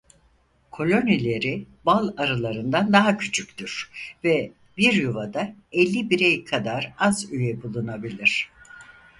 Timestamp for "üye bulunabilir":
7.31-8.49